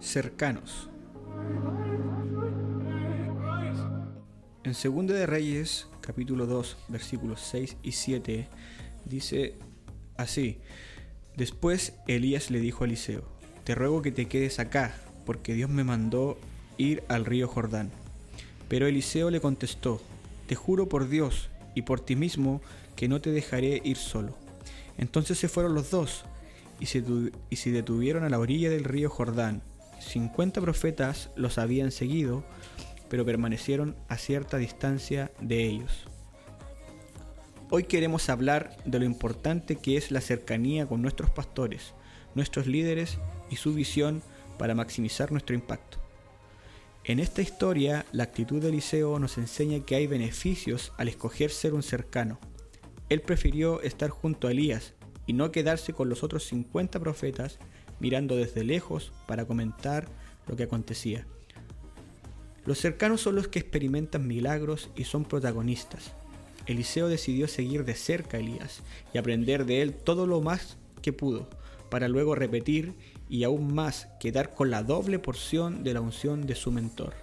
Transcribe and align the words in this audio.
cercanos. 0.00 0.88
En 4.64 4.72
2 4.72 5.06
de 5.06 5.26
Reyes, 5.26 5.86
capítulo 6.00 6.46
2, 6.46 6.76
versículos 6.88 7.40
6 7.40 7.76
y 7.82 7.92
7, 7.92 8.48
dice 9.04 9.54
así, 10.16 10.58
después 11.36 11.94
Elías 12.08 12.50
le 12.50 12.58
dijo 12.58 12.82
a 12.82 12.86
Eliseo, 12.86 13.22
te 13.64 13.74
ruego 13.74 14.02
que 14.02 14.10
te 14.10 14.26
quedes 14.26 14.58
acá, 14.58 14.94
porque 15.24 15.54
Dios 15.54 15.70
me 15.70 15.84
mandó 15.84 16.36
ir 16.78 17.04
al 17.08 17.24
río 17.24 17.46
Jordán. 17.46 17.90
Pero 18.68 18.86
Eliseo 18.86 19.30
le 19.30 19.40
contestó, 19.40 20.02
te 20.48 20.56
juro 20.56 20.88
por 20.88 21.08
Dios 21.08 21.48
y 21.76 21.82
por 21.82 22.00
ti 22.00 22.16
mismo 22.16 22.60
que 22.96 23.06
no 23.06 23.20
te 23.20 23.30
dejaré 23.30 23.80
ir 23.84 23.96
solo. 23.96 24.36
Entonces 24.98 25.38
se 25.38 25.48
fueron 25.48 25.74
los 25.74 25.90
dos 25.90 26.24
y 26.80 26.86
se, 26.86 27.04
y 27.50 27.56
se 27.56 27.70
detuvieron 27.70 28.24
a 28.24 28.30
la 28.30 28.38
orilla 28.38 28.70
del 28.70 28.84
río 28.84 29.10
Jordán 29.10 29.62
50 30.00 30.60
profetas 30.60 31.30
los 31.36 31.58
habían 31.58 31.90
seguido, 31.90 32.44
pero 33.08 33.24
permanecieron 33.24 33.96
a 34.08 34.16
cierta 34.16 34.58
distancia 34.58 35.30
de 35.40 35.64
ellos. 35.64 36.06
Hoy 37.70 37.84
queremos 37.84 38.28
hablar 38.28 38.76
de 38.84 39.00
lo 39.00 39.04
importante 39.04 39.76
que 39.76 39.96
es 39.96 40.10
la 40.10 40.20
cercanía 40.20 40.86
con 40.86 41.02
nuestros 41.02 41.30
pastores, 41.30 41.94
nuestros 42.34 42.66
líderes 42.66 43.18
y 43.50 43.56
su 43.56 43.74
visión 43.74 44.22
para 44.58 44.74
maximizar 44.74 45.32
nuestro 45.32 45.54
impacto. 45.54 45.98
En 47.04 47.20
esta 47.20 47.42
historia, 47.42 48.04
la 48.12 48.24
actitud 48.24 48.60
de 48.60 48.68
Eliseo 48.68 49.18
nos 49.18 49.38
enseña 49.38 49.80
que 49.84 49.94
hay 49.94 50.06
beneficios 50.06 50.92
al 50.96 51.08
escoger 51.08 51.50
ser 51.50 51.74
un 51.74 51.82
cercano. 51.82 52.38
Él 53.08 53.20
prefirió 53.20 53.80
estar 53.82 54.10
junto 54.10 54.48
a 54.48 54.50
Elías 54.50 54.94
y 55.26 55.32
no 55.32 55.52
quedarse 55.52 55.92
con 55.92 56.08
los 56.08 56.22
otros 56.22 56.44
50 56.46 56.98
profetas 57.00 57.58
mirando 58.00 58.36
desde 58.36 58.64
lejos 58.64 59.12
para 59.26 59.44
comentar 59.44 60.08
lo 60.46 60.56
que 60.56 60.64
acontecía. 60.64 61.26
Los 62.64 62.78
cercanos 62.78 63.20
son 63.20 63.36
los 63.36 63.48
que 63.48 63.58
experimentan 63.58 64.26
milagros 64.26 64.90
y 64.96 65.04
son 65.04 65.24
protagonistas. 65.24 66.12
Eliseo 66.66 67.08
decidió 67.08 67.46
seguir 67.46 67.84
de 67.84 67.94
cerca 67.94 68.36
a 68.36 68.40
Elías 68.40 68.82
y 69.14 69.18
aprender 69.18 69.66
de 69.66 69.82
él 69.82 69.94
todo 69.94 70.26
lo 70.26 70.40
más 70.40 70.76
que 71.00 71.12
pudo, 71.12 71.48
para 71.90 72.08
luego 72.08 72.34
repetir 72.34 72.94
y 73.28 73.44
aún 73.44 73.72
más 73.72 74.08
quedar 74.18 74.54
con 74.54 74.70
la 74.70 74.82
doble 74.82 75.18
porción 75.18 75.84
de 75.84 75.94
la 75.94 76.00
unción 76.00 76.46
de 76.46 76.56
su 76.56 76.72
mentor. 76.72 77.14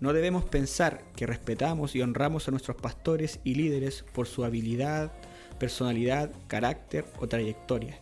No 0.00 0.12
debemos 0.12 0.44
pensar 0.44 1.02
que 1.14 1.26
respetamos 1.26 1.94
y 1.94 2.02
honramos 2.02 2.48
a 2.48 2.50
nuestros 2.50 2.76
pastores 2.76 3.40
y 3.44 3.54
líderes 3.54 4.04
por 4.12 4.26
su 4.26 4.44
habilidad, 4.44 5.12
personalidad, 5.58 6.30
carácter 6.48 7.04
o 7.20 7.28
trayectoria, 7.28 8.00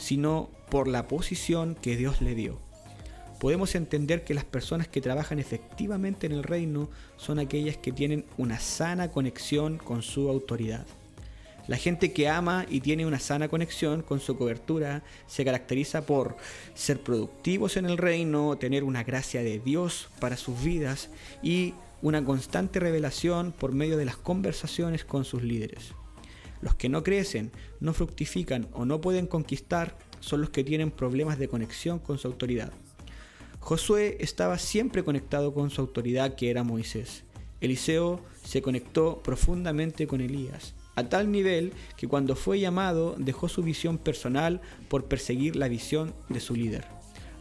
sino 0.00 0.48
por 0.70 0.88
la 0.88 1.06
posición 1.06 1.76
que 1.80 1.96
Dios 1.96 2.20
le 2.20 2.34
dio. 2.34 2.58
Podemos 3.38 3.74
entender 3.74 4.24
que 4.24 4.34
las 4.34 4.44
personas 4.44 4.88
que 4.88 5.00
trabajan 5.00 5.38
efectivamente 5.38 6.26
en 6.26 6.32
el 6.32 6.42
reino 6.42 6.90
son 7.16 7.38
aquellas 7.38 7.76
que 7.76 7.92
tienen 7.92 8.24
una 8.36 8.58
sana 8.58 9.10
conexión 9.10 9.78
con 9.78 10.02
su 10.02 10.28
autoridad. 10.28 10.86
La 11.66 11.76
gente 11.76 12.12
que 12.12 12.28
ama 12.28 12.66
y 12.68 12.80
tiene 12.80 13.06
una 13.06 13.20
sana 13.20 13.48
conexión 13.48 14.02
con 14.02 14.20
su 14.20 14.36
cobertura 14.36 15.02
se 15.26 15.44
caracteriza 15.44 16.04
por 16.04 16.36
ser 16.74 17.00
productivos 17.00 17.76
en 17.76 17.86
el 17.86 17.96
reino, 17.96 18.56
tener 18.58 18.82
una 18.82 19.04
gracia 19.04 19.42
de 19.42 19.58
Dios 19.58 20.08
para 20.18 20.36
sus 20.36 20.62
vidas 20.62 21.10
y 21.42 21.74
una 22.02 22.24
constante 22.24 22.80
revelación 22.80 23.52
por 23.52 23.72
medio 23.72 23.96
de 23.96 24.06
las 24.06 24.16
conversaciones 24.16 25.04
con 25.04 25.24
sus 25.24 25.42
líderes. 25.42 25.92
Los 26.60 26.74
que 26.74 26.88
no 26.88 27.02
crecen, 27.02 27.50
no 27.80 27.94
fructifican 27.94 28.68
o 28.72 28.84
no 28.84 29.00
pueden 29.00 29.26
conquistar 29.26 29.96
son 30.20 30.42
los 30.42 30.50
que 30.50 30.64
tienen 30.64 30.90
problemas 30.90 31.38
de 31.38 31.48
conexión 31.48 31.98
con 31.98 32.18
su 32.18 32.28
autoridad. 32.28 32.72
Josué 33.60 34.16
estaba 34.20 34.58
siempre 34.58 35.04
conectado 35.04 35.52
con 35.54 35.70
su 35.70 35.80
autoridad 35.80 36.34
que 36.34 36.50
era 36.50 36.64
Moisés. 36.64 37.24
Eliseo 37.60 38.20
se 38.42 38.62
conectó 38.62 39.22
profundamente 39.22 40.06
con 40.06 40.20
Elías, 40.20 40.74
a 40.96 41.08
tal 41.08 41.30
nivel 41.30 41.72
que 41.96 42.08
cuando 42.08 42.36
fue 42.36 42.58
llamado 42.58 43.14
dejó 43.18 43.48
su 43.48 43.62
visión 43.62 43.98
personal 43.98 44.60
por 44.88 45.06
perseguir 45.06 45.56
la 45.56 45.68
visión 45.68 46.14
de 46.28 46.40
su 46.40 46.54
líder. 46.54 46.86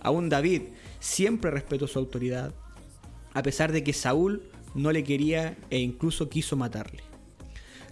Aún 0.01 0.30
David 0.30 0.63
siempre 1.00 1.51
respetó 1.51 1.88
su 1.88 2.00
autoridad, 2.00 2.53
a 3.34 3.44
pesar 3.44 3.72
de 3.72 3.84
que 3.84 3.94
Saúl 3.94 4.44
no 4.75 4.91
le 4.91 5.03
quería 5.03 5.57
e 5.69 5.80
incluso 5.80 6.30
quiso 6.30 6.56
matarle. 6.56 7.09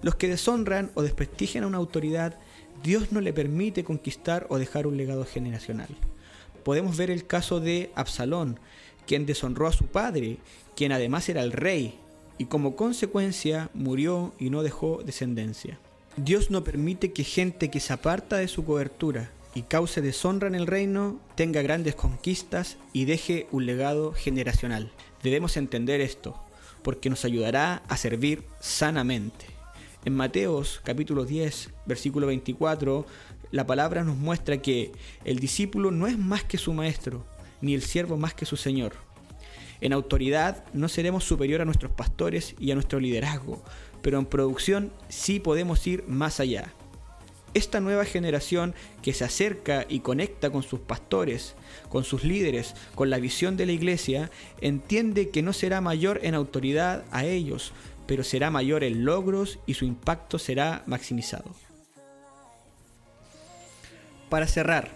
Los 0.02 0.16
que 0.16 0.28
deshonran 0.28 0.92
o 0.94 1.02
desprestigian 1.02 1.64
a 1.64 1.68
una 1.68 1.78
autoridad, 1.78 2.38
Dios 2.84 3.12
no 3.12 3.22
le 3.22 3.34
permite 3.34 3.84
conquistar 3.84 4.46
o 4.50 4.58
dejar 4.58 4.88
un 4.88 4.98
legado 4.98 5.26
generacional. 5.26 5.90
Podemos 6.64 6.98
ver 6.98 7.10
el 7.10 7.26
caso 7.26 7.60
de 7.60 7.92
Absalón, 7.96 8.60
quien 9.06 9.26
deshonró 9.26 9.68
a 9.68 9.74
su 9.74 9.86
padre, 9.86 10.38
quien 10.76 10.92
además 10.92 11.30
era 11.30 11.42
el 11.42 11.52
rey, 11.52 11.98
y 12.38 12.46
como 12.46 12.76
consecuencia 12.76 13.70
murió 13.74 14.34
y 14.38 14.50
no 14.50 14.64
dejó 14.64 15.02
descendencia. 15.04 15.80
Dios 16.18 16.52
no 16.52 16.64
permite 16.64 17.14
que 17.14 17.24
gente 17.24 17.70
que 17.70 17.80
se 17.80 17.94
aparta 17.94 18.38
de 18.38 18.48
su 18.48 18.66
cobertura 18.66 19.32
y 19.56 19.64
cause 19.64 20.02
deshonra 20.02 20.48
en 20.48 20.56
el 20.56 20.68
reino 20.68 21.20
tenga 21.36 21.62
grandes 21.62 21.96
conquistas 21.96 22.78
y 22.94 23.06
deje 23.06 23.48
un 23.52 23.66
legado 23.66 24.14
generacional. 24.14 24.92
Debemos 25.24 25.58
entender 25.58 26.02
esto, 26.02 26.40
porque 26.84 27.10
nos 27.10 27.26
ayudará 27.26 27.82
a 27.88 27.98
servir 27.98 28.44
sanamente. 28.60 29.57
En 30.06 30.16
Mateos 30.16 30.80
capítulo 30.84 31.26
10, 31.26 31.72
versículo 31.86 32.28
24, 32.28 33.06
la 33.52 33.66
palabra 33.66 34.04
nos 34.04 34.16
muestra 34.16 34.62
que 34.62 34.92
el 35.26 35.40
discípulo 35.40 35.92
no 35.92 36.08
es 36.08 36.18
más 36.18 36.44
que 36.44 36.58
su 36.58 36.74
maestro, 36.74 37.26
ni 37.62 37.74
el 37.74 37.82
siervo 37.82 38.16
más 38.16 38.34
que 38.34 38.46
su 38.46 38.56
señor. 38.56 38.94
En 39.82 39.94
autoridad 39.94 40.64
no 40.74 40.88
seremos 40.88 41.24
superior 41.24 41.62
a 41.62 41.66
nuestros 41.66 41.92
pastores 41.92 42.56
y 42.58 42.72
a 42.72 42.76
nuestro 42.76 43.00
liderazgo, 43.00 43.62
pero 44.02 44.18
en 44.18 44.26
producción 44.26 44.94
sí 45.10 45.40
podemos 45.40 45.86
ir 45.86 46.04
más 46.08 46.40
allá. 46.40 46.74
Esta 47.54 47.80
nueva 47.80 48.06
generación 48.06 48.76
que 49.02 49.14
se 49.14 49.24
acerca 49.24 49.86
y 49.90 50.02
conecta 50.02 50.52
con 50.52 50.64
sus 50.64 50.80
pastores, 50.80 51.56
con 51.90 52.04
sus 52.04 52.24
líderes, 52.24 52.76
con 52.94 53.10
la 53.10 53.20
visión 53.20 53.58
de 53.58 53.66
la 53.66 53.72
iglesia, 53.72 54.32
entiende 54.62 55.30
que 55.30 55.42
no 55.42 55.54
será 55.54 55.82
mayor 55.82 56.20
en 56.24 56.36
autoridad 56.36 57.04
a 57.12 57.26
ellos, 57.26 57.74
pero 58.08 58.24
será 58.24 58.50
mayor 58.50 58.84
en 58.84 59.06
logros 59.06 59.60
y 59.66 59.74
su 59.76 59.86
impacto 59.86 60.40
será 60.40 60.84
maximizado. 60.88 61.54
Para 64.30 64.48
cerrar, 64.48 64.90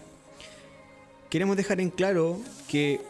queremos 1.30 1.56
dejar 1.56 1.80
en 1.80 1.90
claro 1.90 2.40
que 2.68 3.02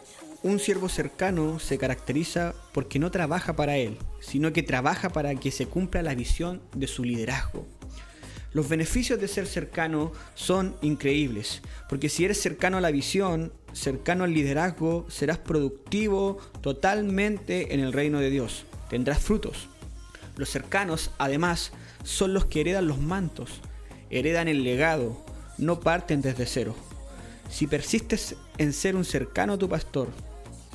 un 0.42 0.58
siervo 0.58 0.88
cercano 0.88 1.58
se 1.58 1.78
caracteriza 1.78 2.54
porque 2.72 2.98
no 2.98 3.10
trabaja 3.10 3.54
para 3.54 3.76
él, 3.76 3.96
sino 4.20 4.52
que 4.52 4.62
trabaja 4.62 5.10
para 5.10 5.34
que 5.36 5.50
se 5.50 5.66
cumpla 5.66 6.02
la 6.02 6.14
visión 6.14 6.60
de 6.74 6.88
su 6.88 7.04
liderazgo. 7.04 7.66
Los 8.52 8.68
beneficios 8.68 9.18
de 9.18 9.28
ser 9.28 9.46
cercano 9.46 10.12
son 10.34 10.76
increíbles, 10.82 11.62
porque 11.88 12.08
si 12.08 12.24
eres 12.24 12.40
cercano 12.40 12.76
a 12.76 12.82
la 12.82 12.90
visión, 12.90 13.52
cercano 13.72 14.24
al 14.24 14.34
liderazgo, 14.34 15.06
serás 15.08 15.38
productivo 15.38 16.38
totalmente 16.60 17.72
en 17.72 17.80
el 17.80 17.92
reino 17.92 18.20
de 18.20 18.30
Dios. 18.30 18.66
Tendrás 18.90 19.20
frutos. 19.20 19.68
Los 20.42 20.50
cercanos, 20.50 21.12
además, 21.18 21.70
son 22.02 22.34
los 22.34 22.46
que 22.46 22.62
heredan 22.62 22.88
los 22.88 22.98
mantos, 22.98 23.60
heredan 24.10 24.48
el 24.48 24.64
legado, 24.64 25.24
no 25.56 25.78
parten 25.78 26.20
desde 26.20 26.46
cero. 26.46 26.74
Si 27.48 27.68
persistes 27.68 28.34
en 28.58 28.72
ser 28.72 28.96
un 28.96 29.04
cercano 29.04 29.52
a 29.52 29.58
tu 29.58 29.68
pastor, 29.68 30.08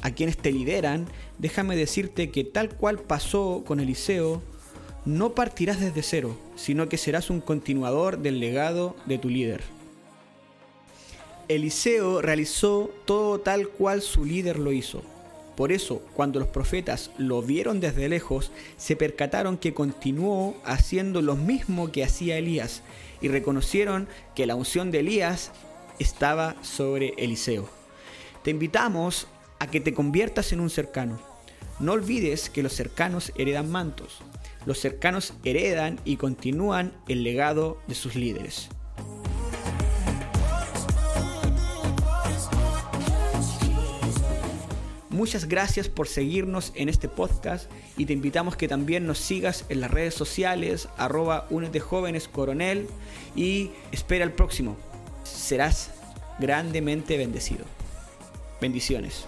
a 0.01 0.11
quienes 0.11 0.37
te 0.37 0.53
lideran, 0.53 1.05
déjame 1.37 1.75
decirte 1.75 2.31
que 2.31 2.45
tal 2.45 2.69
cual 2.69 2.99
pasó 2.99 3.65
con 3.67 3.81
Eliseo, 3.81 4.41
no 5.03 5.35
partirás 5.35 5.81
desde 5.81 6.01
cero, 6.01 6.37
sino 6.55 6.87
que 6.87 6.97
serás 6.97 7.29
un 7.29 7.41
continuador 7.41 8.19
del 8.19 8.39
legado 8.39 8.95
de 9.05 9.17
tu 9.17 9.27
líder. 9.27 9.63
Eliseo 11.49 12.21
realizó 12.21 12.89
todo 13.03 13.41
tal 13.41 13.67
cual 13.67 14.01
su 14.01 14.23
líder 14.23 14.59
lo 14.59 14.71
hizo. 14.71 15.03
Por 15.57 15.71
eso, 15.71 16.03
cuando 16.13 16.39
los 16.39 16.49
profetas 16.49 17.09
lo 17.17 17.41
vieron 17.41 17.79
desde 17.79 18.07
lejos, 18.09 18.51
se 18.77 18.95
percataron 18.95 19.57
que 19.57 19.73
continuó 19.73 20.55
haciendo 20.63 21.23
lo 21.23 21.35
mismo 21.35 21.91
que 21.91 22.03
hacía 22.03 22.37
Elías 22.37 22.83
y 23.21 23.27
reconocieron 23.29 24.07
que 24.35 24.45
la 24.45 24.53
unción 24.53 24.91
de 24.91 24.99
Elías 24.99 25.51
estaba 25.97 26.55
sobre 26.61 27.15
Eliseo. 27.17 27.67
Te 28.43 28.51
invitamos 28.51 29.25
a 29.57 29.65
que 29.65 29.81
te 29.81 29.95
conviertas 29.95 30.53
en 30.53 30.59
un 30.59 30.69
cercano. 30.69 31.19
No 31.79 31.93
olvides 31.93 32.51
que 32.51 32.61
los 32.61 32.73
cercanos 32.73 33.31
heredan 33.35 33.71
mantos. 33.71 34.19
Los 34.67 34.77
cercanos 34.79 35.33
heredan 35.43 35.99
y 36.05 36.17
continúan 36.17 36.93
el 37.07 37.23
legado 37.23 37.79
de 37.87 37.95
sus 37.95 38.13
líderes. 38.13 38.69
Muchas 45.17 45.47
gracias 45.47 45.89
por 45.89 46.07
seguirnos 46.07 46.71
en 46.75 46.89
este 46.89 47.09
podcast 47.09 47.71
y 47.97 48.05
te 48.05 48.13
invitamos 48.13 48.55
que 48.55 48.67
también 48.67 49.07
nos 49.07 49.17
sigas 49.17 49.65
en 49.67 49.81
las 49.81 49.89
redes 49.89 50.13
sociales, 50.13 50.89
arroba 50.95 51.47
Jóvenes 51.81 52.27
Coronel 52.27 52.87
y 53.35 53.71
espera 53.91 54.23
el 54.23 54.31
próximo. 54.31 54.77
Serás 55.23 55.89
grandemente 56.37 57.17
bendecido. 57.17 57.65
Bendiciones. 58.61 59.25